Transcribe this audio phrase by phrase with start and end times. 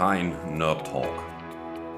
[0.00, 1.12] kein Nerd Talk,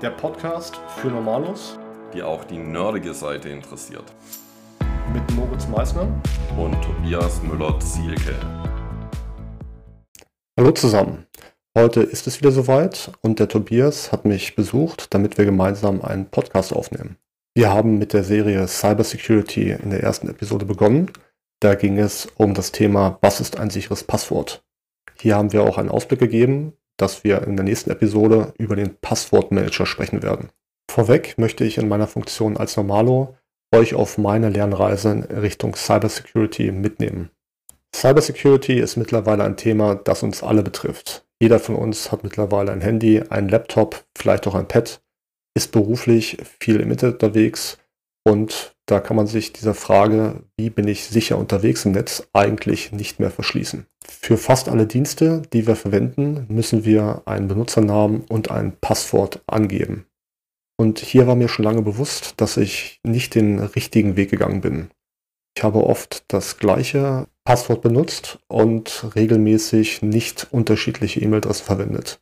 [0.03, 1.79] Der Podcast für Normalos
[2.13, 4.03] die auch die nerdige Seite interessiert.
[5.15, 6.09] mit Moritz Meissner.
[6.59, 8.35] Und Tobias Müller-Zielke.
[10.59, 11.29] Hallo zusammen.
[11.79, 16.27] Heute ist es wieder soweit und der Tobias hat mich besucht, damit wir gemeinsam einen
[16.27, 17.19] Podcast aufnehmen.
[17.55, 21.13] Wir haben mit der Serie Cybersecurity in der ersten Episode begonnen.
[21.61, 24.65] Da ging es um das Thema, was ist ein sicheres Passwort?
[25.21, 28.97] Hier haben wir auch einen Ausblick gegeben, dass wir in der nächsten Episode über den
[28.97, 30.51] Passwortmanager sprechen werden.
[30.91, 33.37] Vorweg möchte ich in meiner Funktion als Normalo
[33.75, 37.31] euch auf meine Lernreise in Richtung Cybersecurity mitnehmen.
[37.95, 41.27] Cybersecurity ist mittlerweile ein Thema, das uns alle betrifft.
[41.41, 45.03] Jeder von uns hat mittlerweile ein Handy, einen Laptop, vielleicht auch ein Pad,
[45.55, 47.79] ist beruflich viel im Internet unterwegs
[48.25, 52.93] und da kann man sich dieser Frage, wie bin ich sicher unterwegs im Netz, eigentlich
[52.93, 53.87] nicht mehr verschließen.
[54.05, 60.05] Für fast alle Dienste, die wir verwenden, müssen wir einen Benutzernamen und ein Passwort angeben.
[60.79, 64.91] Und hier war mir schon lange bewusst, dass ich nicht den richtigen Weg gegangen bin.
[65.57, 72.21] Ich habe oft das gleiche Passwort benutzt und regelmäßig nicht unterschiedliche E-Mail-Adressen verwendet.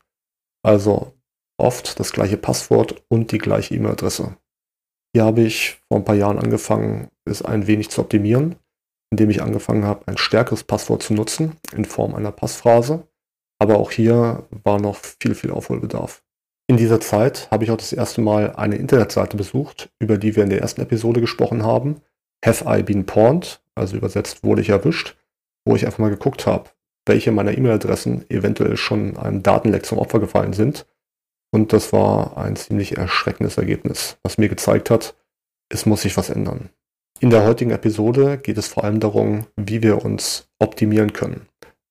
[0.63, 1.15] Also
[1.59, 4.37] oft das gleiche Passwort und die gleiche E-Mail-Adresse.
[5.13, 8.57] Hier habe ich vor ein paar Jahren angefangen, es ein wenig zu optimieren,
[9.11, 13.07] indem ich angefangen habe, ein stärkeres Passwort zu nutzen in Form einer Passphrase.
[13.59, 16.23] Aber auch hier war noch viel, viel Aufholbedarf.
[16.69, 20.45] In dieser Zeit habe ich auch das erste Mal eine Internetseite besucht, über die wir
[20.45, 22.01] in der ersten Episode gesprochen haben.
[22.45, 23.61] Have I been pawned?
[23.75, 25.17] Also übersetzt wurde ich erwischt,
[25.65, 26.71] wo ich einfach mal geguckt habe,
[27.07, 30.87] welche meiner E-Mail-Adressen eventuell schon einem Datenleck zum Opfer gefallen sind.
[31.53, 35.15] Und das war ein ziemlich erschreckendes Ergebnis, was mir gezeigt hat,
[35.69, 36.71] es muss sich was ändern.
[37.21, 41.47] In der heutigen Episode geht es vor allem darum, wie wir uns optimieren können.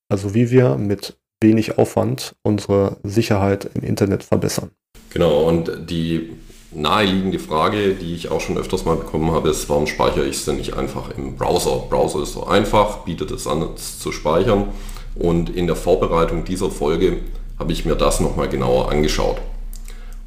[0.08, 4.70] Also wie wir mit wenig Aufwand unsere Sicherheit im Internet verbessern.
[5.10, 6.30] Genau, und die
[6.72, 10.44] naheliegende Frage, die ich auch schon öfters mal bekommen habe, ist, warum speichere ich es
[10.44, 11.84] denn nicht einfach im Browser?
[11.88, 14.68] Browser ist so einfach, bietet es an, es zu speichern.
[15.14, 17.18] Und in der Vorbereitung dieser Folge
[17.58, 19.36] habe ich mir das nochmal genauer angeschaut.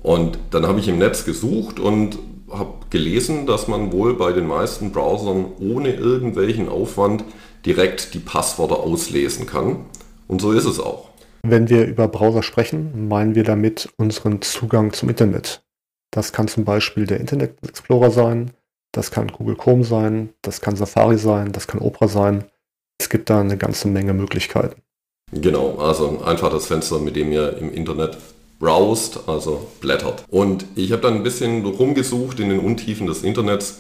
[0.04, 2.20] Und dann habe ich im Netz gesucht und
[2.52, 7.24] habe gelesen, dass man wohl bei den meisten Browsern ohne irgendwelchen Aufwand
[7.66, 9.86] direkt die Passwörter auslesen kann.
[10.28, 11.10] Und so ist es auch.
[11.42, 15.64] Wenn wir über Browser sprechen, meinen wir damit unseren Zugang zum Internet.
[16.12, 18.52] Das kann zum Beispiel der Internet Explorer sein,
[18.92, 22.46] das kann Google Chrome sein, das kann Safari sein, das kann Opera sein.
[23.00, 24.82] Es gibt da eine ganze Menge Möglichkeiten.
[25.32, 28.18] Genau, also einfach das Fenster, mit dem ihr im Internet
[28.64, 30.24] browst, also blättert.
[30.30, 33.80] Und ich habe dann ein bisschen rumgesucht in den Untiefen des Internets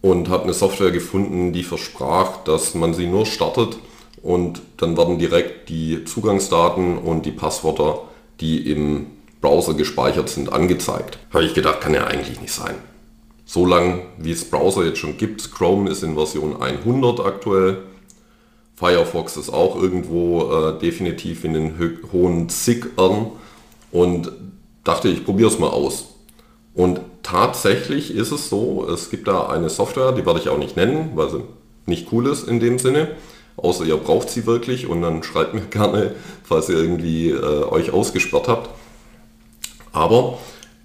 [0.00, 3.76] und habe eine Software gefunden, die versprach, dass man sie nur startet
[4.22, 8.00] und dann werden direkt die Zugangsdaten und die Passwörter,
[8.40, 9.08] die im
[9.42, 11.18] Browser gespeichert sind, angezeigt.
[11.30, 12.76] Habe ich gedacht, kann ja eigentlich nicht sein.
[13.44, 17.82] So lang wie es Browser jetzt schon gibt, Chrome ist in Version 100 aktuell,
[18.74, 23.32] Firefox ist auch irgendwo äh, definitiv in den ho hohen Zickern
[23.94, 24.32] und
[24.82, 26.06] dachte, ich probiere es mal aus.
[26.74, 30.76] Und tatsächlich ist es so, es gibt da eine Software, die werde ich auch nicht
[30.76, 31.44] nennen, weil sie
[31.86, 33.12] nicht cool ist in dem Sinne,
[33.56, 36.10] außer ihr braucht sie wirklich und dann schreibt mir gerne,
[36.42, 38.68] falls ihr irgendwie äh, euch ausgesperrt habt.
[39.92, 40.38] Aber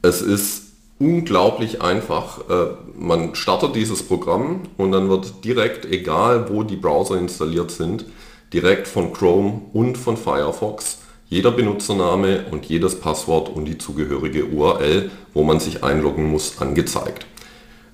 [0.03, 0.65] es ist
[0.99, 2.47] unglaublich einfach.
[2.47, 8.05] Äh, man startet dieses Programm und dann wird direkt, egal wo die Browser installiert sind,
[8.53, 15.11] direkt von Chrome und von Firefox jeder Benutzername und jedes Passwort und die zugehörige URL,
[15.33, 17.27] wo man sich einloggen muss, angezeigt.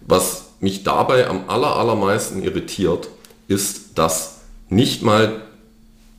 [0.08, 3.10] Was mich dabei am aller, allermeisten irritiert,
[3.48, 5.42] ist, dass nicht mal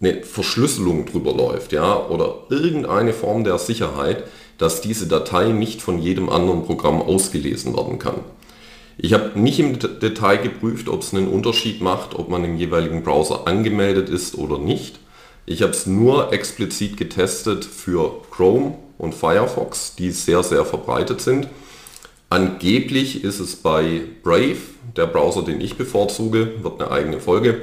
[0.01, 4.25] eine Verschlüsselung drüber läuft, ja, oder irgendeine Form der Sicherheit,
[4.59, 8.21] dass diese Datei nicht von jedem anderen Programm ausgelesen werden kann.
[8.99, 13.03] Ich habe nicht im Detail geprüft, ob es einen Unterschied macht, ob man im jeweiligen
[13.03, 14.99] Browser angemeldet ist oder nicht.
[15.47, 21.49] Ich habe es nur explizit getestet für Chrome und Firefox, die sehr, sehr verbreitet sind.
[22.29, 24.57] Angeblich ist es bei Brave,
[24.97, 27.63] der Browser, den ich bevorzuge, wird eine eigene Folge,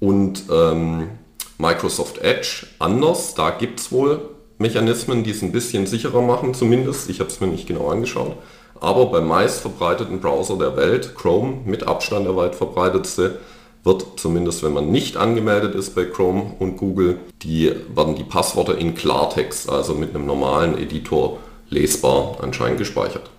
[0.00, 1.08] und ähm,
[1.56, 3.34] Microsoft Edge anders.
[3.34, 4.20] Da gibt es wohl
[4.58, 7.08] Mechanismen, die es ein bisschen sicherer machen, zumindest.
[7.08, 8.36] Ich habe es mir nicht genau angeschaut.
[8.80, 13.38] Aber beim meist verbreiteten Browser der Welt, Chrome mit Abstand der weit verbreitetste,
[13.84, 18.78] wird zumindest, wenn man nicht angemeldet ist bei Chrome und Google, die werden die Passwörter
[18.78, 21.38] in Klartext, also mit einem normalen Editor
[21.68, 23.30] lesbar anscheinend gespeichert.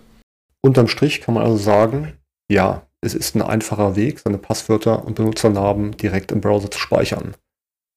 [0.62, 2.14] Unterm Strich kann man also sagen,
[2.50, 7.36] ja, es ist ein einfacher Weg, seine Passwörter und Benutzernamen direkt im Browser zu speichern.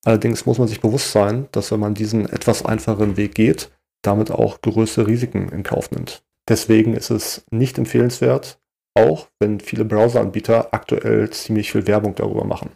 [0.05, 3.71] Allerdings muss man sich bewusst sein, dass wenn man diesen etwas einfacheren Weg geht,
[4.03, 6.23] damit auch größere Risiken in Kauf nimmt.
[6.49, 8.59] Deswegen ist es nicht empfehlenswert,
[8.99, 12.71] auch wenn viele Browseranbieter aktuell ziemlich viel Werbung darüber machen.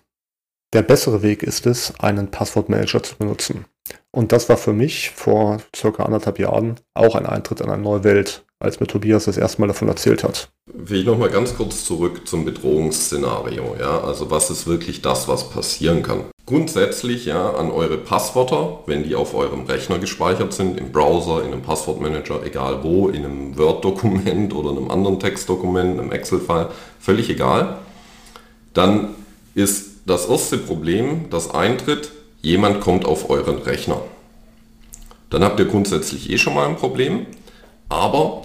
[0.73, 3.67] Der bessere Weg ist es, einen Passwortmanager zu benutzen.
[4.11, 8.05] Und das war für mich vor circa anderthalb Jahren auch ein Eintritt in eine neue
[8.05, 10.51] Welt, als mir Tobias das erste Mal davon erzählt hat.
[10.73, 13.77] Will ich nochmal ganz kurz zurück zum Bedrohungsszenario.
[13.79, 14.01] Ja?
[14.01, 16.25] Also was ist wirklich das, was passieren kann?
[16.45, 21.53] Grundsätzlich ja an eure Passwörter, wenn die auf eurem Rechner gespeichert sind, im Browser, in
[21.53, 26.69] einem Passwortmanager, egal wo, in einem Word-Dokument oder einem anderen Textdokument, einem Excel-File,
[26.99, 27.79] völlig egal,
[28.75, 29.15] dann
[29.55, 32.11] ist das erste Problem, das eintritt,
[32.41, 34.03] jemand kommt auf euren Rechner.
[35.31, 37.27] Dann habt ihr grundsätzlich eh schon mal ein Problem,
[37.89, 38.43] aber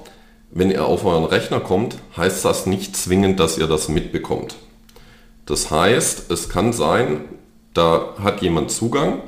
[0.51, 4.55] wenn er auf euren Rechner kommt, heißt das nicht zwingend, dass ihr das mitbekommt.
[5.45, 7.21] Das heißt, es kann sein,
[7.77, 9.21] da hat jemand Zugang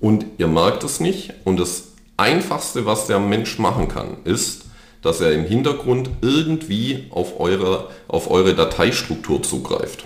[0.00, 4.66] und ihr merkt es nicht und das Einfachste, was der Mensch machen kann, ist,
[5.02, 10.04] dass er im Hintergrund irgendwie auf eure, auf eure Dateistruktur zugreift.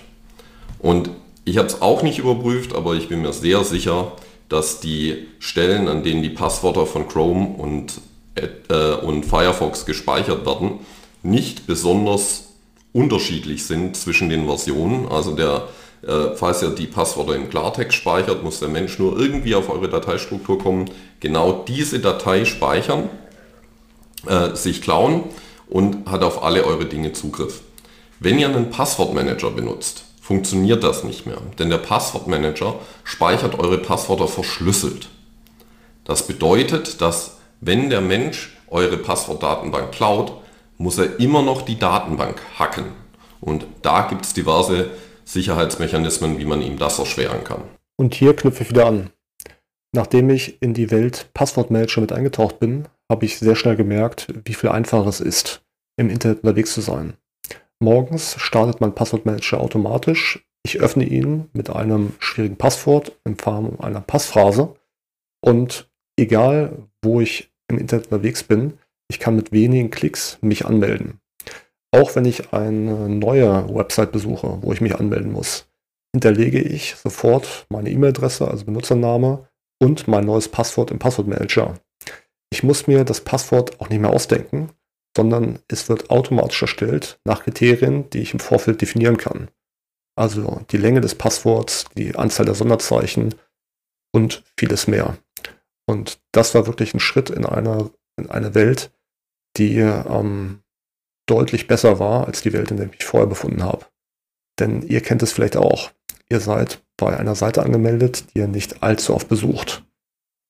[0.79, 1.09] Und
[1.43, 4.13] ich habe es auch nicht überprüft, aber ich bin mir sehr sicher,
[4.47, 7.99] dass die Stellen, an denen die Passwörter von Chrome und,
[8.35, 10.79] äh, und Firefox gespeichert werden,
[11.23, 12.45] nicht besonders
[12.93, 15.07] unterschiedlich sind zwischen den Versionen.
[15.07, 15.67] Also der,
[16.05, 19.89] äh, falls ihr die Passwörter im Klartext speichert, muss der Mensch nur irgendwie auf eure
[19.89, 23.09] Dateistruktur kommen, genau diese Datei speichern,
[24.27, 25.23] äh, sich klauen
[25.67, 27.61] und hat auf alle eure Dinge Zugriff.
[28.19, 31.37] Wenn ihr einen Passwortmanager benutzt, funktioniert das nicht mehr.
[31.59, 35.09] Denn der Passwortmanager speichert eure Passwörter verschlüsselt.
[36.03, 40.33] Das bedeutet, dass wenn der Mensch eure Passwortdatenbank klaut,
[40.77, 42.85] muss er immer noch die Datenbank hacken.
[43.41, 44.89] Und da gibt es diverse
[45.25, 47.63] Sicherheitsmechanismen, wie man ihm das erschweren kann.
[47.97, 49.09] Und hier knüpfe ich wieder an.
[49.93, 54.53] Nachdem ich in die Welt Passwortmanager mit eingetaucht bin, habe ich sehr schnell gemerkt, wie
[54.53, 55.63] viel einfacher es ist,
[55.97, 57.13] im Internet unterwegs zu sein.
[57.79, 60.45] Morgens startet mein Passwortmanager automatisch.
[60.63, 64.75] Ich öffne ihn mit einem schwierigen Passwort in Form einer Passphrase.
[65.41, 68.77] Und egal, wo ich im Internet unterwegs bin,
[69.09, 71.19] ich kann mit wenigen Klicks mich anmelden.
[71.95, 75.65] Auch wenn ich eine neue Website besuche, wo ich mich anmelden muss,
[76.13, 79.47] hinterlege ich sofort meine E-Mail-Adresse, also Benutzername
[79.81, 81.79] und mein neues Passwort im Passwortmanager.
[82.51, 84.71] Ich muss mir das Passwort auch nicht mehr ausdenken,
[85.15, 89.47] sondern es wird automatisch erstellt nach Kriterien, die ich im Vorfeld definieren kann.
[90.17, 93.35] Also die Länge des Passworts, die Anzahl der Sonderzeichen
[94.13, 95.17] und vieles mehr.
[95.87, 97.89] Und das war wirklich ein Schritt in eine,
[98.19, 98.91] in eine Welt,
[99.55, 100.59] die ähm,
[101.25, 103.85] deutlich besser war als die Welt, in der ich mich vorher befunden habe.
[104.59, 105.91] Denn ihr kennt es vielleicht auch.
[106.29, 109.83] Ihr seid bei einer Seite angemeldet, die ihr nicht allzu oft besucht.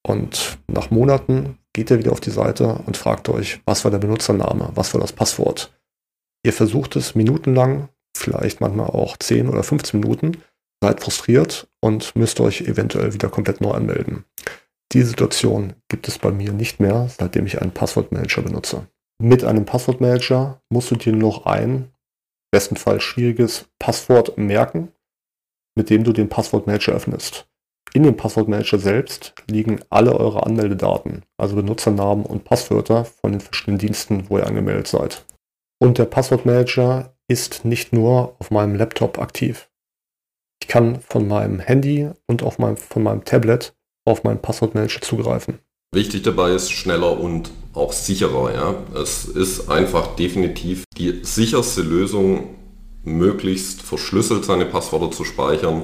[0.06, 3.98] Und nach Monaten geht ihr wieder auf die Seite und fragt euch, was war der
[3.98, 5.74] Benutzername, was war das Passwort.
[6.45, 10.44] Ihr versucht es minutenlang, vielleicht manchmal auch 10 oder 15 Minuten,
[10.81, 14.25] seid frustriert und müsst euch eventuell wieder komplett neu anmelden.
[14.94, 18.88] Diese Situation gibt es bei mir nicht mehr, seitdem ich einen Passwortmanager benutze.
[19.21, 21.94] Mit einem Passwortmanager musst du dir noch ein,
[22.51, 24.91] bestenfalls schwieriges Passwort merken,
[25.77, 27.47] mit dem du den Passwortmanager öffnest.
[27.94, 33.77] In dem Passwortmanager selbst liegen alle eure Anmeldedaten, also Benutzernamen und Passwörter von den verschiedenen
[33.77, 35.25] Diensten, wo ihr angemeldet seid.
[35.79, 39.69] Und der Passwortmanager ist nicht nur auf meinem Laptop aktiv.
[40.62, 43.74] Ich kann von meinem Handy und auch mein, von meinem Tablet
[44.05, 45.60] auf meinen Passwortmanager zugreifen.
[45.93, 48.53] Wichtig dabei ist schneller und auch sicherer.
[48.53, 49.01] Ja?
[49.01, 52.55] Es ist einfach definitiv die sicherste Lösung,
[53.03, 55.84] möglichst verschlüsselt seine Passwörter zu speichern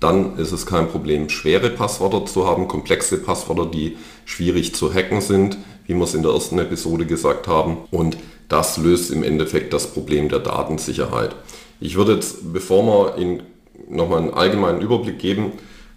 [0.00, 5.20] dann ist es kein Problem, schwere Passwörter zu haben, komplexe Passwörter, die schwierig zu hacken
[5.20, 7.78] sind, wie wir es in der ersten Episode gesagt haben.
[7.90, 11.34] Und das löst im Endeffekt das Problem der Datensicherheit.
[11.80, 13.42] Ich würde jetzt, bevor wir Ihnen
[13.88, 15.52] nochmal einen allgemeinen Überblick geben,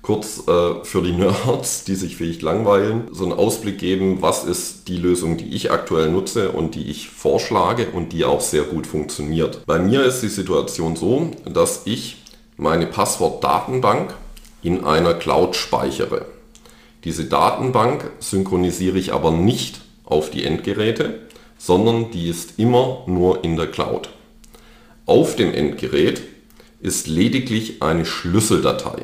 [0.07, 4.87] kurz äh, für die Nerds, die sich vielleicht langweilen, so einen Ausblick geben, was ist
[4.87, 8.87] die Lösung, die ich aktuell nutze und die ich vorschlage und die auch sehr gut
[8.87, 9.65] funktioniert.
[9.65, 12.23] Bei mir ist die Situation so, dass ich
[12.55, 14.13] meine Passwortdatenbank
[14.63, 16.25] in einer Cloud speichere.
[17.03, 21.19] Diese Datenbank synchronisiere ich aber nicht auf die Endgeräte,
[21.57, 24.07] sondern die ist immer nur in der Cloud.
[25.05, 26.21] Auf dem Endgerät
[26.79, 29.03] ist lediglich eine Schlüsseldatei.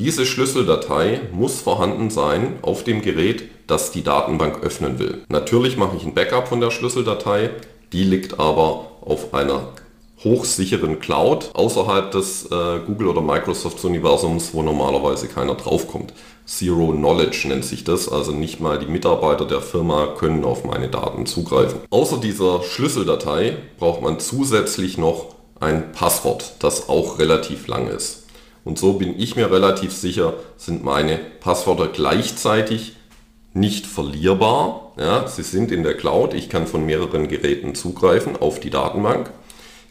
[0.00, 5.26] Diese Schlüsseldatei muss vorhanden sein auf dem Gerät, das die Datenbank öffnen will.
[5.28, 7.50] Natürlich mache ich ein Backup von der Schlüsseldatei,
[7.92, 9.74] die liegt aber auf einer
[10.24, 16.14] hochsicheren Cloud außerhalb des äh, Google oder Microsoft Universums, wo normalerweise keiner draufkommt.
[16.46, 20.88] Zero Knowledge nennt sich das, also nicht mal die Mitarbeiter der Firma können auf meine
[20.88, 21.80] Daten zugreifen.
[21.90, 28.29] Außer dieser Schlüsseldatei braucht man zusätzlich noch ein Passwort, das auch relativ lang ist.
[28.64, 32.96] Und so bin ich mir relativ sicher, sind meine Passwörter gleichzeitig
[33.54, 34.92] nicht verlierbar.
[34.98, 39.30] Ja, sie sind in der Cloud, ich kann von mehreren Geräten zugreifen auf die Datenbank.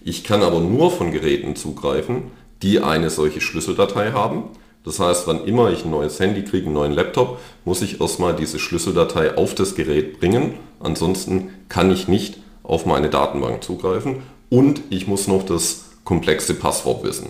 [0.04, 4.44] Ich kann aber nur von Geräten zugreifen, die eine solche Schlüsseldatei haben.
[4.86, 8.36] Das heißt, wann immer ich ein neues Handy kriege, einen neuen Laptop, muss ich erstmal
[8.36, 10.54] diese Schlüsseldatei auf das Gerät bringen.
[10.80, 17.04] Ansonsten kann ich nicht auf meine Datenbank zugreifen und ich muss noch das komplexe Passwort
[17.04, 17.28] wissen.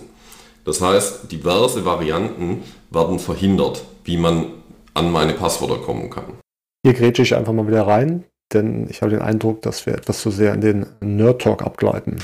[0.70, 2.62] Das heißt, diverse Varianten
[2.92, 4.52] werden verhindert, wie man
[4.94, 6.38] an meine Passwörter kommen kann.
[6.86, 8.22] Hier grätsche ich einfach mal wieder rein,
[8.52, 12.22] denn ich habe den Eindruck, dass wir etwas zu sehr in den Nerd Talk abgleiten.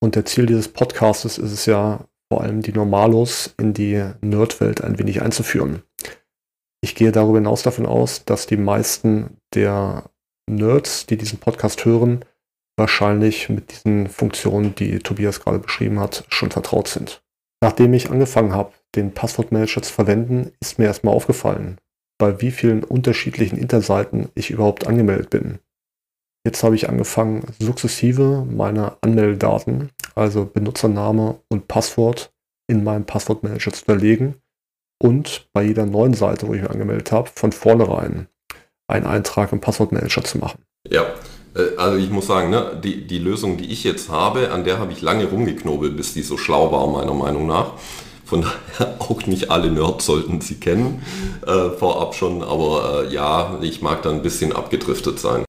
[0.00, 4.80] Und der Ziel dieses Podcasts ist es ja, vor allem die Normalos in die Nerdwelt
[4.80, 5.82] ein wenig einzuführen.
[6.80, 10.04] Ich gehe darüber hinaus davon aus, dass die meisten der
[10.48, 12.24] Nerds, die diesen Podcast hören,
[12.78, 17.20] wahrscheinlich mit diesen Funktionen, die Tobias gerade beschrieben hat, schon vertraut sind.
[17.62, 21.78] Nachdem ich angefangen habe, den Passwortmanager zu verwenden, ist mir erstmal aufgefallen,
[22.18, 25.58] bei wie vielen unterschiedlichen Internetseiten ich überhaupt angemeldet bin.
[26.46, 32.32] Jetzt habe ich angefangen, sukzessive meine Anmeldedaten, also Benutzername und Passwort,
[32.66, 34.34] in meinem Passwortmanager zu verlegen
[35.02, 38.28] und bei jeder neuen Seite, wo ich mich angemeldet habe, von vornherein
[38.86, 40.64] einen Eintrag im Passwortmanager zu machen.
[40.88, 41.14] Ja,
[41.76, 44.92] also ich muss sagen, ne, die, die Lösung, die ich jetzt habe, an der habe
[44.92, 47.74] ich lange rumgeknobelt, bis die so schlau war, meiner Meinung nach.
[48.24, 48.42] Von
[48.78, 51.02] daher auch nicht alle Nerds sollten sie kennen,
[51.46, 55.44] äh, vorab schon, aber äh, ja, ich mag da ein bisschen abgedriftet sein.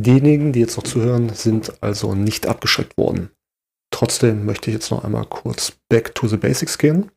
[0.00, 3.30] Diejenigen, die jetzt noch zuhören, sind also nicht abgeschreckt worden.
[3.92, 7.10] Trotzdem möchte ich jetzt noch einmal kurz back to the basics gehen.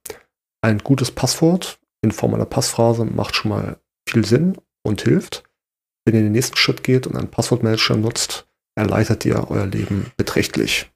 [0.62, 5.44] Ein gutes Passwort in Form einer Passphrase macht schon mal viel Sinn und hilft.
[6.05, 10.91] Wenn ihr den nächsten Schritt geht und einen Passwortmanager nutzt, erleichtert ihr euer Leben beträchtlich.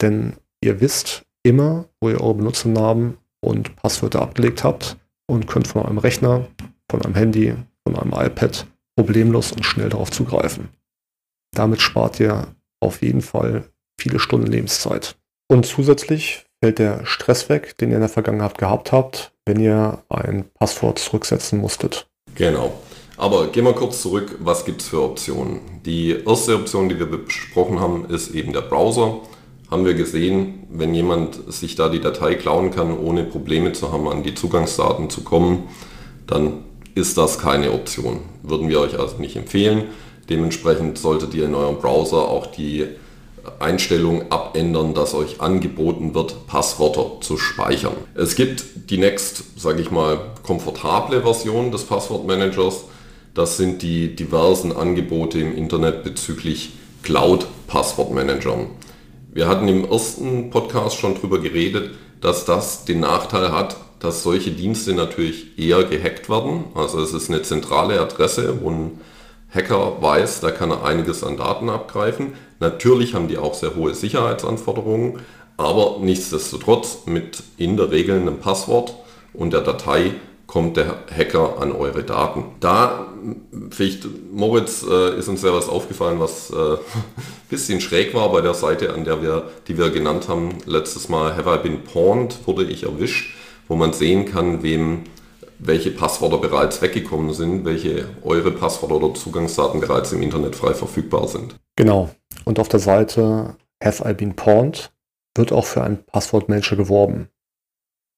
[0.00, 4.96] Denn ihr wisst immer, wo ihr eure Benutzernamen und Passwörter abgelegt habt
[5.26, 6.48] und könnt von eurem Rechner,
[6.90, 7.54] von eurem Handy,
[7.86, 10.70] von eurem iPad problemlos und schnell darauf zugreifen.
[11.54, 13.64] Damit spart ihr auf jeden Fall
[14.00, 15.16] viele Stunden Lebenszeit.
[15.48, 20.02] Und zusätzlich fällt der Stress weg, den ihr in der Vergangenheit gehabt habt, wenn ihr
[20.08, 22.08] ein Passwort zurücksetzen musstet.
[22.34, 22.80] Genau.
[23.16, 25.60] Aber gehen wir kurz zurück, was gibt es für Optionen?
[25.84, 29.20] Die erste Option, die wir besprochen haben, ist eben der Browser
[29.70, 34.08] haben wir gesehen, wenn jemand sich da die Datei klauen kann, ohne Probleme zu haben,
[34.08, 35.64] an die Zugangsdaten zu kommen,
[36.26, 38.20] dann ist das keine Option.
[38.42, 39.84] Würden wir euch also nicht empfehlen.
[40.30, 42.86] Dementsprechend solltet ihr in eurem Browser auch die
[43.58, 47.94] Einstellung abändern, dass euch angeboten wird, Passwörter zu speichern.
[48.14, 52.84] Es gibt die next, sage ich mal, komfortable Version des Passwortmanagers.
[53.36, 58.68] Das sind die diversen Angebote im Internet bezüglich Cloud-Passwortmanagern.
[59.30, 61.90] Wir hatten im ersten Podcast schon darüber geredet,
[62.22, 66.64] dass das den Nachteil hat, dass solche Dienste natürlich eher gehackt werden.
[66.74, 69.00] Also es ist eine zentrale Adresse, wo ein
[69.50, 72.32] Hacker weiß, da kann er einiges an Daten abgreifen.
[72.58, 75.20] Natürlich haben die auch sehr hohe Sicherheitsanforderungen,
[75.58, 78.94] aber nichtsdestotrotz mit in der Regel einem Passwort
[79.34, 80.14] und der Datei
[80.46, 82.44] kommt der Hacker an eure Daten.
[82.60, 83.08] Da,
[83.70, 86.76] vielleicht, Moritz, äh, ist uns ja was aufgefallen, was äh,
[87.50, 91.36] bisschen schräg war bei der Seite, an der wir, die wir genannt haben, letztes Mal
[91.36, 93.36] Have I Been Pawned, wurde ich erwischt,
[93.68, 95.04] wo man sehen kann, wem
[95.58, 101.28] welche Passwörter bereits weggekommen sind, welche eure Passwörter oder Zugangsdaten bereits im Internet frei verfügbar
[101.28, 101.56] sind.
[101.76, 102.10] Genau.
[102.44, 104.92] Und auf der Seite Have I Been Pawned
[105.34, 107.30] wird auch für einen Passwortmanager geworben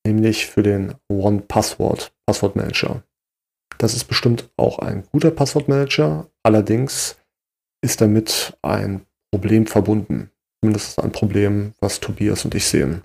[0.08, 3.02] nämlich für den One Password Passwortmanager.
[3.78, 7.16] Das ist bestimmt auch ein guter Passwortmanager, allerdings
[7.82, 10.30] ist damit ein Problem verbunden.
[10.60, 13.04] Zumindest ein Problem, was Tobias und ich sehen.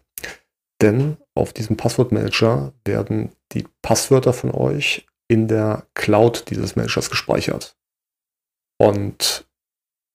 [0.82, 7.78] Denn auf diesem Passwortmanager werden die Passwörter von euch in der Cloud dieses Managers gespeichert.
[8.80, 9.48] Und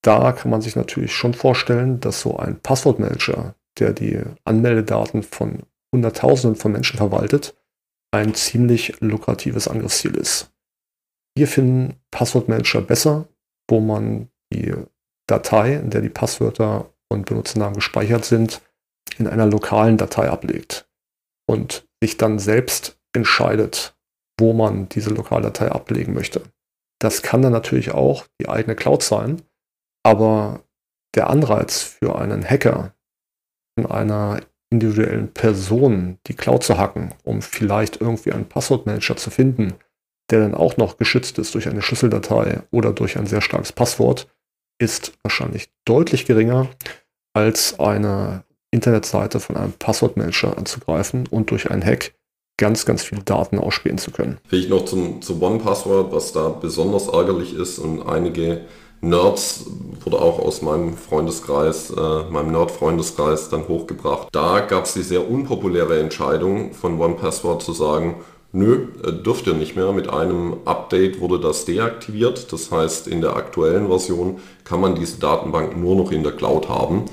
[0.03, 5.63] da kann man sich natürlich schon vorstellen, dass so ein Passwortmanager, der die Anmeldedaten von
[5.95, 7.57] Hunderttausenden von Menschen verwaltet,
[8.13, 10.53] ein ziemlich lukratives Angriffsziel ist.
[11.37, 13.29] Wir finden Passwortmanager besser,
[13.69, 14.75] wo man die
[15.29, 18.63] Datei, in der die Passwörter und Benutzernamen gespeichert sind,
[19.19, 20.89] in einer lokalen Datei ablegt
[21.49, 23.97] und sich dann selbst entscheidet,
[24.39, 26.43] wo man diese Lokaldatei ablegen möchte.
[27.01, 29.43] Das kann dann natürlich auch die eigene Cloud sein,
[30.05, 30.65] aber
[31.15, 32.95] der Anreiz für einen Hacker,
[33.79, 39.75] von einer individuellen Person die Cloud zu hacken, um vielleicht irgendwie einen Passwortmanager zu finden,
[40.31, 44.29] der dann auch noch geschützt ist durch eine Schlüsseldatei oder durch ein sehr starkes Passwort,
[44.79, 46.69] ist wahrscheinlich deutlich geringer
[47.33, 52.15] als eine Internetseite von einem Passwortmanager anzugreifen und durch einen Hack
[52.59, 54.39] ganz, ganz viele Daten ausspielen zu können.
[54.47, 58.63] Vielleicht noch zum, zu One-Password, was da besonders ärgerlich ist und einige
[59.01, 59.67] Nerds
[60.05, 64.29] wurde auch aus meinem Freundeskreis, äh, meinem Nerd-Freundeskreis dann hochgebracht.
[64.33, 68.17] Da gab es die sehr unpopuläre Entscheidung von OnePassword zu sagen,
[68.53, 69.93] nö, äh, dürft ihr nicht mehr.
[69.93, 72.53] Mit einem Update wurde das deaktiviert.
[72.53, 76.69] Das heißt, in der aktuellen Version kann man diese Datenbank nur noch in der Cloud
[76.69, 77.05] haben,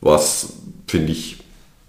[0.00, 0.54] was
[0.86, 1.38] finde ich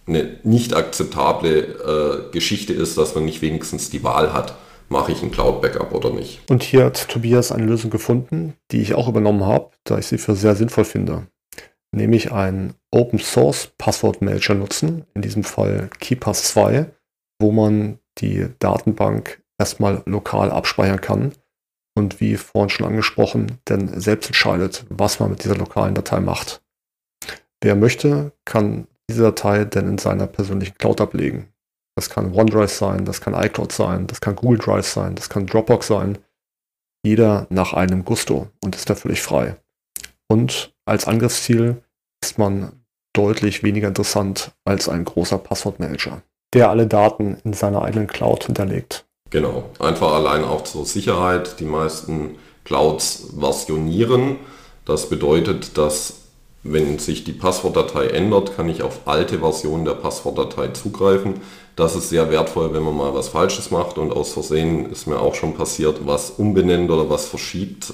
[0.07, 4.55] eine nicht akzeptable äh, Geschichte ist, dass man nicht wenigstens die Wahl hat
[4.91, 6.41] mache ich ein Cloud-Backup oder nicht.
[6.49, 10.17] Und hier hat Tobias eine Lösung gefunden, die ich auch übernommen habe, da ich sie
[10.17, 11.27] für sehr sinnvoll finde.
[11.95, 16.87] Nämlich einen Open Source Passwortmanager nutzen, in diesem Fall KeePass 2,
[17.39, 21.31] wo man die Datenbank erstmal lokal abspeichern kann
[21.97, 26.61] und wie vorhin schon angesprochen, dann selbst entscheidet, was man mit dieser lokalen Datei macht.
[27.61, 31.47] Wer möchte, kann diese Datei dann in seiner persönlichen Cloud ablegen.
[32.01, 35.45] Das kann OneDrive sein, das kann iCloud sein, das kann Google Drive sein, das kann
[35.45, 36.17] Dropbox sein.
[37.05, 39.57] Jeder nach einem Gusto und ist da völlig frei.
[40.27, 41.83] Und als Angriffsziel
[42.23, 42.71] ist man
[43.13, 46.23] deutlich weniger interessant als ein großer Passwortmanager,
[46.55, 49.05] der alle Daten in seiner eigenen Cloud hinterlegt.
[49.29, 51.59] Genau, einfach allein auch zur Sicherheit.
[51.59, 54.37] Die meisten Clouds versionieren.
[54.85, 56.21] Das bedeutet, dass
[56.63, 61.41] wenn sich die Passwortdatei ändert, kann ich auf alte Versionen der Passwortdatei zugreifen.
[61.75, 65.19] Das ist sehr wertvoll, wenn man mal was Falsches macht und aus Versehen ist mir
[65.19, 67.93] auch schon passiert, was umbenennt oder was verschiebt,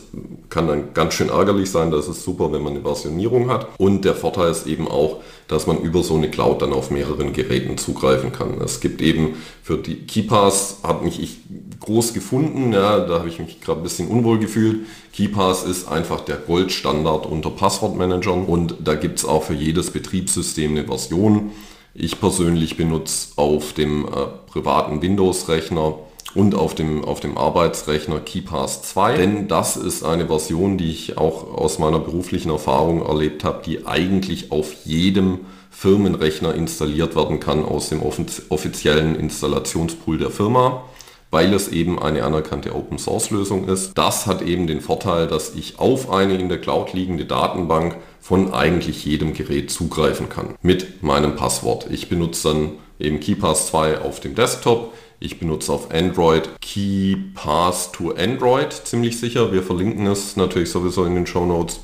[0.50, 1.91] kann dann ganz schön ärgerlich sein.
[1.91, 3.67] Das ist super, wenn man eine Versionierung hat.
[3.77, 5.17] Und der Vorteil ist eben auch,
[5.48, 8.60] dass man über so eine Cloud dann auf mehreren Geräten zugreifen kann.
[8.62, 11.38] Es gibt eben für die KeyPass, hat mich ich
[11.79, 14.88] groß gefunden, ja, da habe ich mich gerade ein bisschen unwohl gefühlt.
[15.13, 20.72] KeyPass ist einfach der Goldstandard unter Passwortmanagern und da gibt es auch für jedes Betriebssystem
[20.72, 21.51] eine Version.
[22.00, 25.96] Ich persönlich benutze auf dem äh, privaten Windows-Rechner
[26.36, 31.18] und auf dem, auf dem Arbeitsrechner KeyPass 2, denn das ist eine Version, die ich
[31.18, 35.40] auch aus meiner beruflichen Erfahrung erlebt habe, die eigentlich auf jedem
[35.72, 40.83] Firmenrechner installiert werden kann aus dem offiziellen Installationspool der Firma
[41.31, 43.98] weil es eben eine anerkannte Open Source Lösung ist.
[43.98, 48.53] Das hat eben den Vorteil, dass ich auf eine in der Cloud liegende Datenbank von
[48.53, 51.87] eigentlich jedem Gerät zugreifen kann mit meinem Passwort.
[51.90, 54.94] Ich benutze dann eben KeyPass 2 auf dem Desktop.
[55.20, 59.51] Ich benutze auf Android KeyPass to Android ziemlich sicher.
[59.51, 61.79] Wir verlinken es natürlich sowieso in den Show Notes.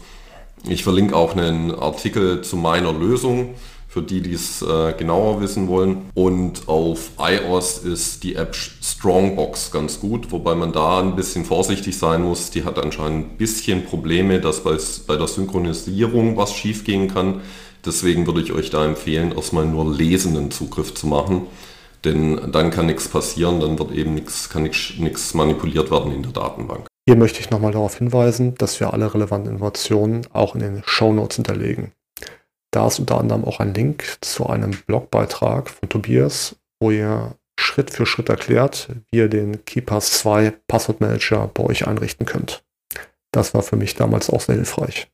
[0.67, 3.55] Ich verlinke auch einen Artikel zu meiner Lösung
[3.93, 6.09] für die, die es äh, genauer wissen wollen.
[6.15, 11.95] Und auf iOS ist die App Strongbox ganz gut, wobei man da ein bisschen vorsichtig
[11.95, 12.49] sein muss.
[12.49, 14.75] Die hat anscheinend ein bisschen Probleme, dass bei,
[15.05, 17.41] bei der Synchronisierung was schief gehen kann.
[17.85, 21.43] Deswegen würde ich euch da empfehlen, erstmal nur lesenden Zugriff zu machen.
[22.03, 26.31] Denn dann kann nichts passieren, dann wird eben nichts, kann nichts manipuliert werden in der
[26.31, 26.87] Datenbank.
[27.07, 31.13] Hier möchte ich nochmal darauf hinweisen, dass wir alle relevanten Informationen auch in den Show
[31.13, 31.91] Notes hinterlegen.
[32.73, 37.91] Da ist unter anderem auch ein Link zu einem Blogbeitrag von Tobias, wo ihr Schritt
[37.91, 42.63] für Schritt erklärt, wie ihr den KeyPass 2 Passwortmanager bei euch einrichten könnt.
[43.31, 45.11] Das war für mich damals auch sehr hilfreich.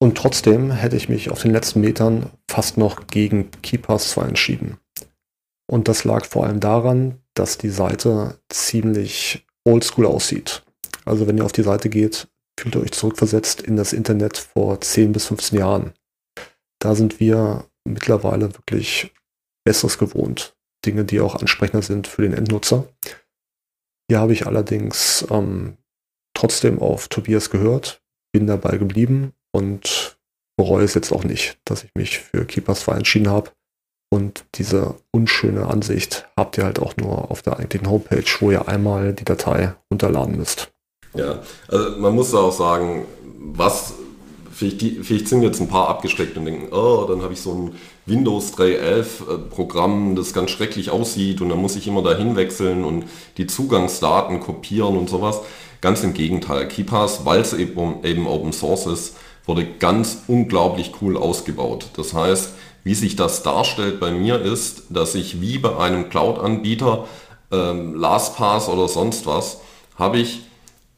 [0.00, 4.78] Und trotzdem hätte ich mich auf den letzten Metern fast noch gegen KeyPass 2 entschieden.
[5.66, 10.62] Und das lag vor allem daran, dass die Seite ziemlich oldschool aussieht.
[11.04, 14.80] Also wenn ihr auf die Seite geht, fühlt ihr euch zurückversetzt in das Internet vor
[14.80, 15.92] 10 bis 15 Jahren.
[16.80, 19.12] Da sind wir mittlerweile wirklich
[19.64, 20.56] Besseres gewohnt.
[20.84, 22.86] Dinge, die auch ansprechender sind für den Endnutzer.
[24.08, 25.76] Hier habe ich allerdings ähm,
[26.34, 28.00] trotzdem auf Tobias gehört,
[28.32, 30.18] bin dabei geblieben und
[30.56, 33.50] bereue es jetzt auch nicht, dass ich mich für Keepers 2 entschieden habe.
[34.10, 38.66] Und diese unschöne Ansicht habt ihr halt auch nur auf der eigentlichen Homepage, wo ihr
[38.66, 40.72] einmal die Datei runterladen müsst.
[41.14, 43.94] Ja, also man muss auch sagen, was
[44.58, 47.52] vielleicht, die, vielleicht sind jetzt ein paar abgeschreckt und denken, oh, dann habe ich so
[47.52, 47.74] ein
[48.06, 52.84] Windows 3.11 äh, Programm, das ganz schrecklich aussieht und dann muss ich immer dahin wechseln
[52.84, 53.04] und
[53.36, 55.40] die Zugangsdaten kopieren und sowas.
[55.80, 56.66] Ganz im Gegenteil.
[56.66, 59.16] KeePass, weil es eben, eben Open Source ist,
[59.46, 61.90] wurde ganz unglaublich cool ausgebaut.
[61.96, 67.06] Das heißt, wie sich das darstellt bei mir ist, dass ich wie bei einem Cloud-Anbieter,
[67.52, 69.60] ähm, LastPass oder sonst was,
[69.96, 70.47] habe ich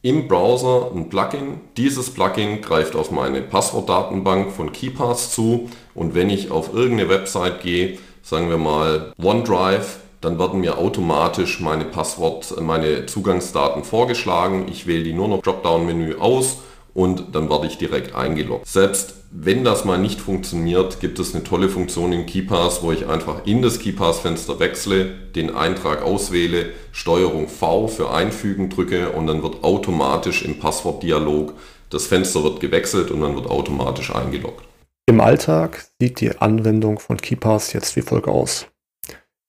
[0.01, 1.61] im Browser ein Plugin.
[1.77, 7.61] Dieses Plugin greift auf meine Passwortdatenbank von KeePass zu und wenn ich auf irgendeine Website
[7.61, 14.67] gehe, sagen wir mal OneDrive, dann werden mir automatisch meine Passwort, meine Zugangsdaten vorgeschlagen.
[14.69, 16.59] Ich wähle die nur noch Dropdown-Menü aus
[16.93, 18.67] und dann werde ich direkt eingeloggt.
[18.67, 23.07] Selbst wenn das mal nicht funktioniert, gibt es eine tolle Funktion in KeePass, wo ich
[23.07, 29.41] einfach in das KeePass-Fenster wechsle, den Eintrag auswähle, Steuerung V für Einfügen drücke und dann
[29.41, 31.53] wird automatisch im Passwortdialog
[31.91, 34.65] das Fenster wird gewechselt und dann wird automatisch eingeloggt.
[35.05, 38.67] Im Alltag sieht die Anwendung von KeePass jetzt wie folgt aus.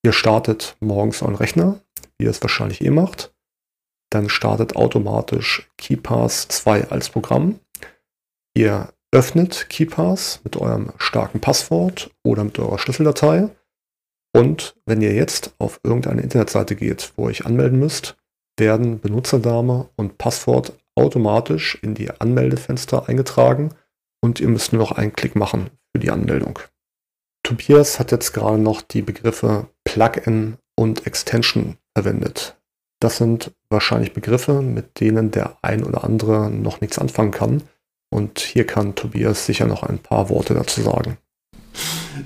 [0.05, 1.81] Ihr startet morgens euren Rechner,
[2.19, 3.33] wie ihr es wahrscheinlich eh macht.
[4.11, 7.61] Dann startet automatisch KeePass 2 als Programm.
[8.55, 13.51] Ihr öffnet KeePass mit eurem starken Passwort oder mit eurer Schlüsseldatei.
[14.35, 18.17] Und wenn ihr jetzt auf irgendeine Internetseite geht, wo ihr euch anmelden müsst,
[18.59, 23.75] werden Benutzername und Passwort automatisch in die Anmeldefenster eingetragen
[24.23, 26.59] und ihr müsst nur noch einen Klick machen für die Anmeldung.
[27.43, 32.57] Tobias hat jetzt gerade noch die Begriffe Plugin und Extension verwendet.
[33.01, 37.63] Das sind wahrscheinlich Begriffe, mit denen der ein oder andere noch nichts anfangen kann.
[38.13, 41.17] Und hier kann Tobias sicher noch ein paar Worte dazu sagen.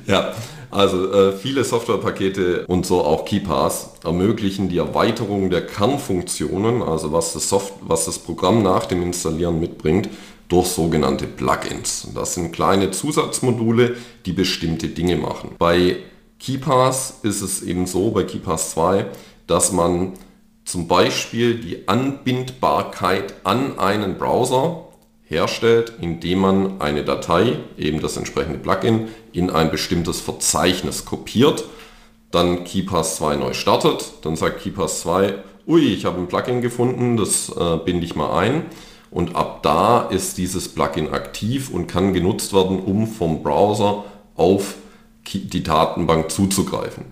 [0.09, 0.35] Ja,
[0.73, 7.35] also äh, viele Softwarepakete und so auch KeyPass ermöglichen die Erweiterung der Kernfunktionen, also was
[7.35, 10.09] das, Soft was das Programm nach dem Installieren mitbringt,
[10.49, 12.09] durch sogenannte Plugins.
[12.17, 13.97] Das sind kleine Zusatzmodule,
[14.27, 15.55] die bestimmte Dinge machen.
[15.57, 15.99] Bei
[16.41, 19.07] KeyPass ist es eben so, bei KeyPass 2,
[19.47, 20.15] dass man
[20.65, 24.87] zum Beispiel die Anbindbarkeit an einen Browser
[25.27, 31.65] herstellt, indem man eine Datei, eben das entsprechende Plugin, in ein bestimmtes Verzeichnis kopiert,
[32.31, 35.35] dann KeyPass 2 neu startet, dann sagt KeyPass 2,
[35.67, 38.67] ui, ich habe ein Plugin gefunden, das äh, binde ich mal ein
[39.11, 44.05] und ab da ist dieses Plugin aktiv und kann genutzt werden, um vom Browser
[44.37, 44.77] auf
[45.33, 47.05] die Datenbank zuzugreifen.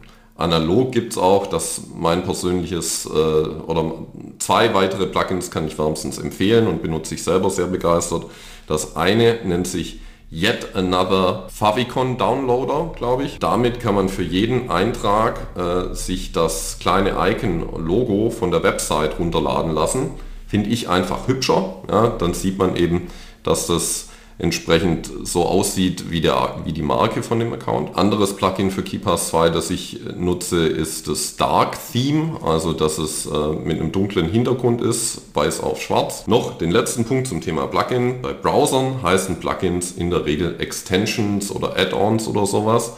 [0.45, 3.95] Analog gibt es auch, dass mein persönliches äh, oder
[4.39, 8.27] zwei weitere Plugins kann ich wärmstens empfehlen und benutze ich selber sehr begeistert.
[8.67, 13.39] Das eine nennt sich Yet Another Favicon Downloader, glaube ich.
[13.39, 19.73] Damit kann man für jeden Eintrag äh, sich das kleine Icon-Logo von der Website runterladen
[19.73, 20.11] lassen
[20.55, 21.79] finde ich einfach hübscher.
[21.91, 23.09] Ja, dann sieht man eben,
[23.43, 27.97] dass das entsprechend so aussieht wie, der, wie die Marke von dem Account.
[27.97, 33.27] Anderes Plugin für KeePass 2, das ich nutze, ist das Dark Theme, also dass es
[33.27, 36.27] äh, mit einem dunklen Hintergrund ist, weiß auf schwarz.
[36.27, 38.23] Noch den letzten Punkt zum Thema Plugin.
[38.23, 42.95] Bei Browsern heißen Plugins in der Regel Extensions oder Add-ons oder sowas.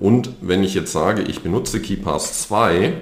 [0.00, 2.94] Und wenn ich jetzt sage, ich benutze KeePass 2,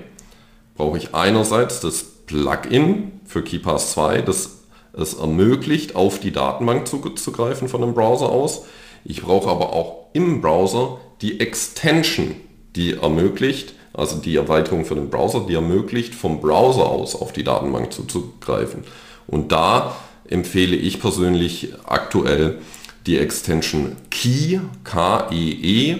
[0.77, 4.58] brauche ich einerseits das Plugin für KeyPass 2, das
[4.99, 8.65] es ermöglicht, auf die Datenbank zuzugreifen von dem Browser aus.
[9.05, 12.35] Ich brauche aber auch im Browser die Extension,
[12.77, 17.45] die ermöglicht, also die Erweiterung für den Browser, die ermöglicht, vom Browser aus auf die
[17.45, 18.85] Datenbank zuzugreifen.
[19.27, 19.97] Und da
[20.29, 22.59] empfehle ich persönlich aktuell
[23.07, 25.99] die Extension Key, K-E-E, -E,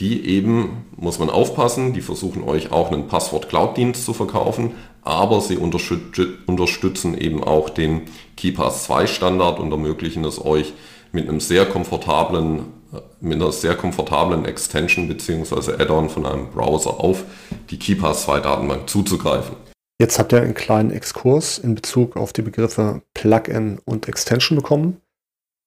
[0.00, 5.56] die eben, muss man aufpassen, die versuchen euch auch einen Passwort-Cloud-Dienst zu verkaufen, aber sie
[5.56, 8.02] unterstützen eben auch den
[8.36, 10.72] KeePass 2 Standard und ermöglichen es euch
[11.12, 12.60] mit einem sehr komfortablen
[12.92, 15.72] äh, mit einer sehr komfortablen Extension bzw.
[15.80, 17.24] Add-on von einem Browser auf
[17.70, 19.56] die KeePass 2 Datenbank zuzugreifen.
[20.00, 25.00] Jetzt habt ihr einen kleinen Exkurs in Bezug auf die Begriffe Plugin und Extension bekommen.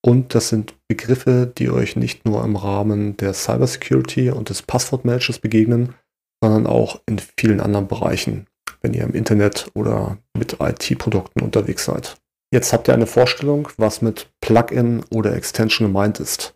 [0.05, 5.39] Und das sind Begriffe, die euch nicht nur im Rahmen der Cybersecurity und des Passwortmanages
[5.39, 5.95] begegnen,
[6.43, 8.47] sondern auch in vielen anderen Bereichen
[8.81, 12.17] wenn ihr im Internet oder mit IT-Produkten unterwegs seid.
[12.53, 16.55] Jetzt habt ihr eine Vorstellung, was mit Plugin oder Extension gemeint ist.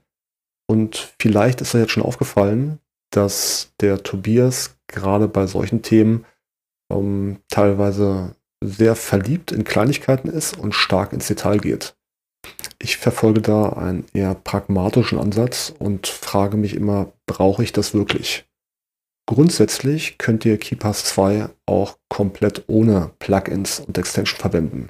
[0.69, 2.80] Und vielleicht ist euch jetzt schon aufgefallen,
[3.12, 6.25] dass der Tobias gerade bei solchen Themen
[6.91, 11.95] ähm, teilweise sehr verliebt in Kleinigkeiten ist und stark ins Detail geht.
[12.80, 18.45] Ich verfolge da einen eher pragmatischen Ansatz und frage mich immer, brauche ich das wirklich?
[19.27, 24.89] Grundsätzlich könnt ihr KeyPass 2 auch komplett ohne Plugins und Extension verwenden.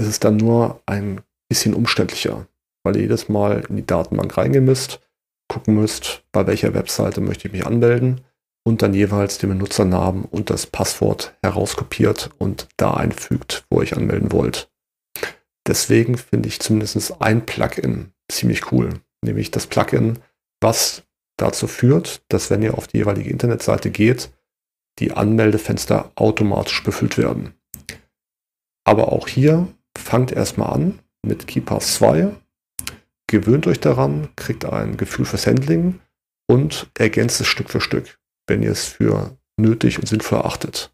[0.00, 2.46] Es ist dann nur ein bisschen umständlicher,
[2.82, 5.02] weil ihr jedes Mal in die Datenbank reingehen müsst,
[5.46, 8.22] gucken müsst, bei welcher Webseite möchte ich mich anmelden
[8.64, 13.94] und dann jeweils den Benutzernamen und das Passwort herauskopiert und da einfügt, wo ihr euch
[13.94, 14.72] anmelden wollt.
[15.68, 20.18] Deswegen finde ich zumindest ein Plugin ziemlich cool, nämlich das Plugin,
[20.62, 21.02] was
[21.36, 24.30] dazu führt, dass wenn ihr auf die jeweilige Internetseite geht,
[24.98, 27.52] die Anmeldefenster automatisch befüllt werden.
[28.86, 32.34] Aber auch hier fangt erstmal an mit KeyPass 2,
[33.26, 36.00] gewöhnt euch daran, kriegt ein Gefühl fürs Handling
[36.48, 40.92] und ergänzt es Stück für Stück, wenn ihr es für nötig und sinnvoll erachtet.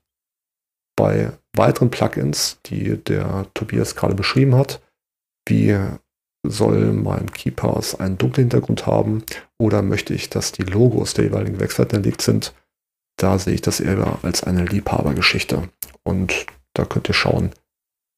[0.96, 4.82] Bei weiteren Plugins, die der Tobias gerade beschrieben hat,
[5.46, 5.78] wie
[6.46, 9.24] soll mein KeyPass einen dunklen Hintergrund haben
[9.58, 12.54] oder möchte ich, dass die Logos der jeweiligen Webseiten erlegt sind,
[13.16, 15.68] da sehe ich das eher als eine Liebhabergeschichte.
[16.02, 17.50] Und da könnt ihr schauen,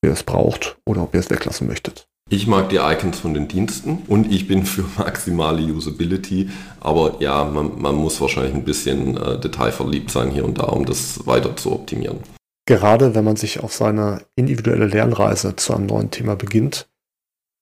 [0.03, 2.09] wer es braucht oder ob ihr es weglassen möchtet.
[2.31, 7.45] Ich mag die Icons von den Diensten und ich bin für maximale Usability, aber ja,
[7.45, 11.57] man, man muss wahrscheinlich ein bisschen äh, detailverliebt sein hier und da, um das weiter
[11.57, 12.19] zu optimieren.
[12.67, 16.91] Gerade wenn man sich auf seine individuelle Lernreise zu einem neuen Thema beginnt,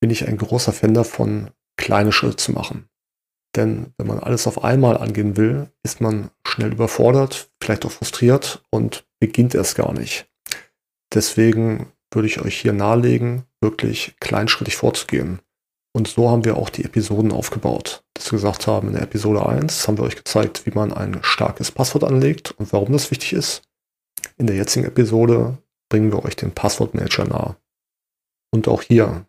[0.00, 2.88] bin ich ein großer Fan davon, kleine Schritte zu machen.
[3.54, 8.64] Denn wenn man alles auf einmal angehen will, ist man schnell überfordert, vielleicht auch frustriert
[8.70, 10.28] und beginnt erst gar nicht.
[11.14, 15.40] Deswegen würde ich euch hier nahelegen, wirklich kleinschrittig vorzugehen.
[15.96, 18.04] Und so haben wir auch die Episoden aufgebaut.
[18.14, 21.20] Dass wir gesagt haben, in der Episode 1 haben wir euch gezeigt, wie man ein
[21.22, 23.62] starkes Passwort anlegt und warum das wichtig ist.
[24.36, 25.56] In der jetzigen Episode
[25.88, 27.56] bringen wir euch den Passwortmanager nahe.
[28.52, 29.24] Und auch hier,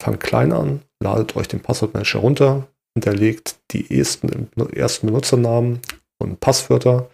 [0.00, 5.80] fangt klein an, ladet euch den Passwortmanager runter, hinterlegt die ersten, ersten Benutzernamen
[6.18, 7.10] und Passwörter.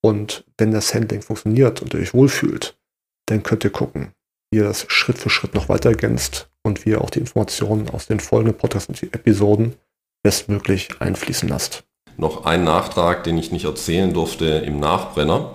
[0.00, 2.77] Und wenn das Handling funktioniert und ihr euch wohlfühlt,
[3.30, 4.12] dann könnt ihr gucken,
[4.50, 7.88] wie ihr das Schritt für Schritt noch weiter ergänzt und wie ihr auch die Informationen
[7.90, 9.74] aus den folgenden Podcast-Episoden
[10.22, 11.84] bestmöglich einfließen lasst.
[12.16, 15.54] Noch ein Nachtrag, den ich nicht erzählen durfte im Nachbrenner,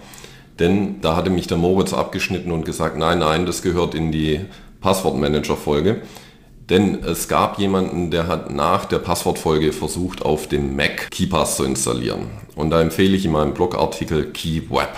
[0.60, 4.42] denn da hatte mich der Moritz abgeschnitten und gesagt, nein, nein, das gehört in die
[4.82, 6.02] Passwortmanager-Folge.
[6.70, 11.66] Denn es gab jemanden, der hat nach der Passwortfolge versucht, auf dem Mac KeyPass zu
[11.66, 12.28] installieren.
[12.56, 14.96] Und da empfehle ich in meinem Blogartikel KeyWeb.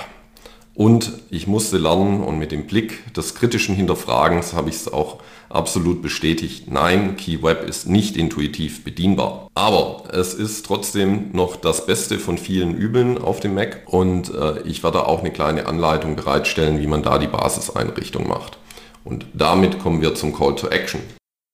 [0.76, 5.20] Und ich musste lernen und mit dem Blick des kritischen Hinterfragens habe ich es auch
[5.48, 6.70] absolut bestätigt.
[6.70, 9.48] Nein, KeyWeb ist nicht intuitiv bedienbar.
[9.56, 14.62] Aber es ist trotzdem noch das Beste von vielen Übeln auf dem Mac und äh,
[14.64, 18.58] ich werde auch eine kleine Anleitung bereitstellen, wie man da die Basiseinrichtung macht.
[19.06, 21.00] Und damit kommen wir zum Call to Action.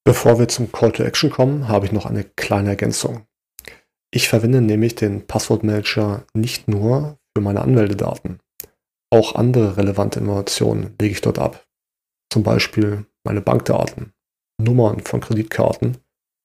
[0.04, 3.26] Bevor wir zum Call to Action kommen, habe ich noch eine kleine Ergänzung.
[4.10, 8.40] Ich verwende nämlich den Passwortmanager nicht nur für meine Anmeldedaten.
[9.12, 11.65] Auch andere relevante Informationen lege ich dort ab.
[12.32, 14.13] Zum Beispiel meine Bankdaten,
[14.58, 15.97] Nummern von Kreditkarten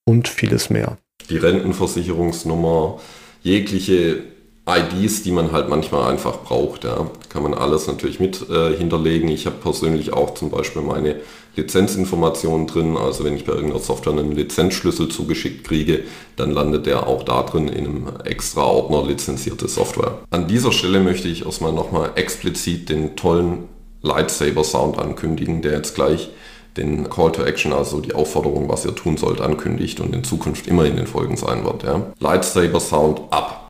[0.05, 0.97] und vieles mehr.
[1.29, 2.99] Die Rentenversicherungsnummer,
[3.41, 4.36] jegliche
[4.67, 6.83] IDs, die man halt manchmal einfach braucht.
[6.83, 7.09] Ja.
[7.29, 9.29] Kann man alles natürlich mit äh, hinterlegen.
[9.29, 11.15] Ich habe persönlich auch zum Beispiel meine
[11.55, 12.97] Lizenzinformationen drin.
[12.97, 16.03] Also wenn ich bei irgendeiner Software einen Lizenzschlüssel zugeschickt kriege,
[16.35, 20.19] dann landet der auch da drin in einem extra Ordner lizenzierte Software.
[20.29, 23.69] An dieser Stelle möchte ich erstmal nochmal explizit den tollen
[24.01, 26.29] Lightsaber Sound ankündigen, der jetzt gleich
[26.77, 30.67] den Call to Action, also die Aufforderung, was ihr tun sollt, ankündigt und in Zukunft
[30.67, 31.83] immer in den Folgen sein wird.
[31.83, 32.03] Ja.
[32.19, 33.67] Lightsaber Sound ab.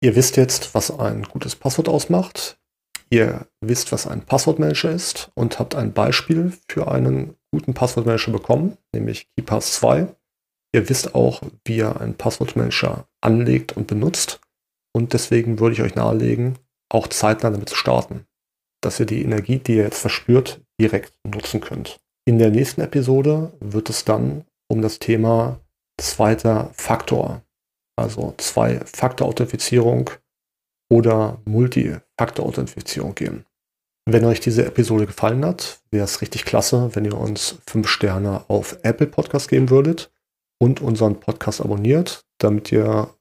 [0.00, 2.58] Ihr wisst jetzt, was ein gutes Passwort ausmacht.
[3.10, 8.76] Ihr wisst, was ein Passwortmanager ist und habt ein Beispiel für einen guten Passwortmanager bekommen,
[8.94, 10.08] nämlich KeyPass 2.
[10.74, 14.40] Ihr wisst auch, wie ihr einen Passwortmanager anlegt und benutzt.
[14.94, 16.58] Und deswegen würde ich euch nahelegen,
[16.90, 18.26] auch zeitnah damit zu starten,
[18.82, 21.98] dass ihr die Energie, die ihr jetzt verspürt, direkt nutzen könnt.
[22.26, 25.60] In der nächsten Episode wird es dann um das Thema
[25.98, 27.42] zweiter Faktor
[27.98, 30.10] also Zwei-Faktor-Authentifizierung
[30.90, 33.44] oder Multi-Faktor-Authentifizierung gehen.
[34.06, 38.44] Wenn euch diese Episode gefallen hat, wäre es richtig klasse, wenn ihr uns fünf Sterne
[38.48, 40.10] auf Apple Podcast geben würdet
[40.58, 43.14] und unseren Podcast abonniert, damit ihr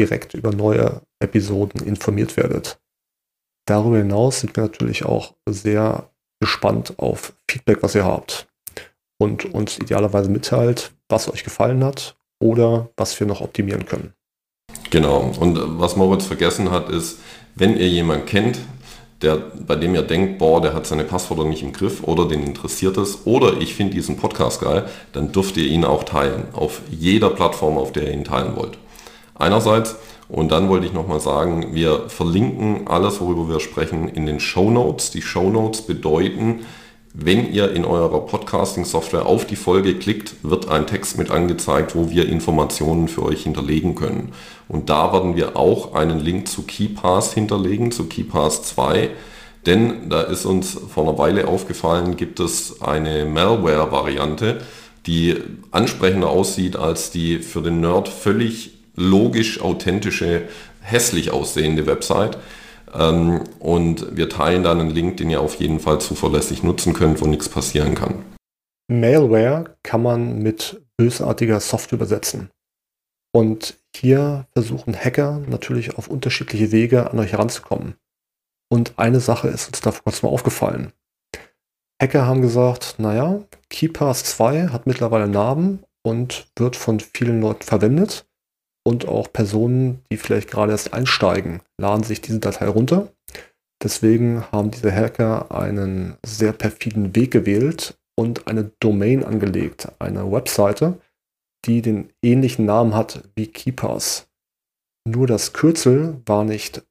[0.00, 2.80] direkt über neue Episoden informiert werdet.
[3.66, 8.48] Darüber hinaus sind wir natürlich auch sehr gespannt auf Feedback, was ihr habt
[9.18, 14.12] und uns idealerweise mitteilt, was euch gefallen hat oder was wir noch optimieren können.
[14.90, 15.32] Genau.
[15.40, 17.18] Und was Moritz vergessen hat, ist,
[17.54, 18.58] wenn ihr jemanden kennt,
[19.22, 22.42] der, bei dem ihr denkt, boah, der hat seine Passwörter nicht im Griff oder den
[22.42, 26.44] interessiert es oder ich finde diesen Podcast geil, dann dürft ihr ihn auch teilen.
[26.52, 28.78] Auf jeder Plattform, auf der ihr ihn teilen wollt.
[29.34, 29.96] Einerseits,
[30.28, 34.70] und dann wollte ich nochmal sagen, wir verlinken alles, worüber wir sprechen, in den Show
[34.70, 35.10] Notes.
[35.10, 36.60] Die Show Notes bedeuten,
[37.14, 42.10] wenn ihr in eurer Podcasting-Software auf die Folge klickt, wird ein Text mit angezeigt, wo
[42.10, 44.32] wir Informationen für euch hinterlegen können.
[44.66, 49.10] Und da werden wir auch einen Link zu KeyPass hinterlegen, zu KeyPass 2.
[49.66, 54.62] Denn da ist uns vor einer Weile aufgefallen, gibt es eine Malware-Variante,
[55.06, 55.36] die
[55.70, 60.42] ansprechender aussieht als die für den Nerd völlig logisch authentische,
[60.80, 62.38] hässlich aussehende Website
[62.94, 67.20] Ähm, und wir teilen dann einen Link, den ihr auf jeden Fall zuverlässig nutzen könnt,
[67.20, 68.24] wo nichts passieren kann.
[68.88, 72.50] Malware kann man mit bösartiger Software übersetzen.
[73.34, 77.94] Und hier versuchen Hacker natürlich auf unterschiedliche Wege an euch heranzukommen.
[78.70, 80.92] Und eine Sache ist uns da vor kurzem aufgefallen.
[82.00, 88.26] Hacker haben gesagt, naja, KeyPass 2 hat mittlerweile Namen und wird von vielen Leuten verwendet.
[88.84, 93.12] Und auch Personen, die vielleicht gerade erst einsteigen, laden sich diese Datei runter.
[93.82, 100.98] Deswegen haben diese Hacker einen sehr perfiden Weg gewählt und eine Domain angelegt, eine Webseite,
[101.64, 104.28] die den ähnlichen Namen hat wie KeyPass.
[105.08, 106.84] Nur das Kürzel war nicht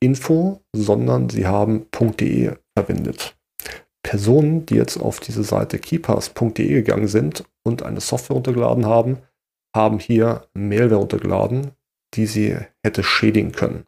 [0.00, 1.86] .info, sondern sie haben
[2.18, 3.36] .de verwendet.
[4.02, 9.18] Personen, die jetzt auf diese Seite keepers.de gegangen sind und eine Software runtergeladen haben,
[9.74, 11.72] haben hier Malware runtergeladen,
[12.14, 13.86] die sie hätte schädigen können.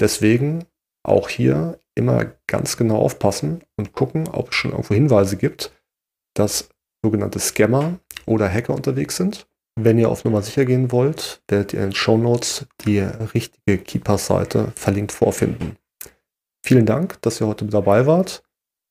[0.00, 0.64] Deswegen
[1.04, 5.72] auch hier immer ganz genau aufpassen und gucken, ob es schon irgendwo Hinweise gibt,
[6.34, 6.68] dass
[7.04, 9.46] sogenannte Scammer oder Hacker unterwegs sind.
[9.80, 13.78] Wenn ihr auf Nummer sicher gehen wollt, werdet ihr in den Show Notes die richtige
[13.78, 15.76] Keepers-Seite verlinkt vorfinden.
[16.64, 18.42] Vielen Dank, dass ihr heute dabei wart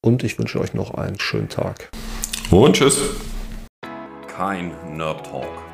[0.01, 1.91] und ich wünsche euch noch einen schönen Tag.
[2.49, 3.01] Und tschüss.
[4.27, 5.66] Kein Nerd Talk.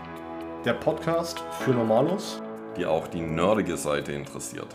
[0.66, 2.42] Der Podcast für Normalos,
[2.78, 4.68] die auch die nerdige Seite interessiert.